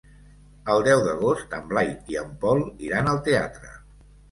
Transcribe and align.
El 0.75 0.85
deu 0.87 1.03
d'agost 1.07 1.53
en 1.59 1.69
Blai 1.75 1.91
i 2.15 2.19
en 2.23 2.33
Pol 2.47 2.65
iran 2.89 3.13
al 3.15 3.23
teatre. 3.31 3.79